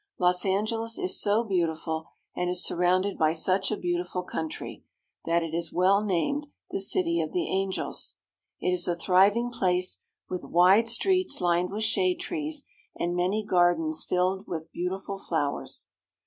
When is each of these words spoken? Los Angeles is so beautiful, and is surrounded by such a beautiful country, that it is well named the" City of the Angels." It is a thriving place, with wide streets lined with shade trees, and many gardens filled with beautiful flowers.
Los 0.17 0.47
Angeles 0.47 0.97
is 0.97 1.21
so 1.21 1.43
beautiful, 1.43 2.07
and 2.35 2.49
is 2.49 2.65
surrounded 2.65 3.19
by 3.19 3.33
such 3.33 3.69
a 3.71 3.77
beautiful 3.77 4.23
country, 4.23 4.83
that 5.25 5.43
it 5.43 5.53
is 5.53 5.71
well 5.71 6.03
named 6.03 6.47
the" 6.71 6.79
City 6.91 7.21
of 7.21 7.33
the 7.33 7.47
Angels." 7.47 8.15
It 8.59 8.71
is 8.71 8.87
a 8.87 8.95
thriving 8.95 9.51
place, 9.51 10.01
with 10.27 10.43
wide 10.43 10.87
streets 10.87 11.39
lined 11.39 11.69
with 11.69 11.83
shade 11.83 12.19
trees, 12.19 12.63
and 12.95 13.15
many 13.15 13.45
gardens 13.45 14.03
filled 14.03 14.47
with 14.47 14.71
beautiful 14.71 15.19
flowers. 15.19 15.85